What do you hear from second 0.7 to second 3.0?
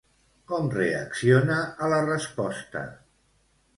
reacciona a la resposta?